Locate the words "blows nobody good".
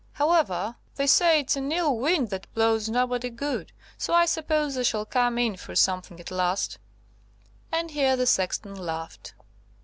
2.55-3.71